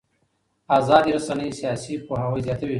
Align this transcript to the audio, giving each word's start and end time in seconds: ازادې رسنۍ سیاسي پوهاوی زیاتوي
ازادې 0.77 1.11
رسنۍ 1.17 1.49
سیاسي 1.59 1.93
پوهاوی 2.07 2.39
زیاتوي 2.45 2.69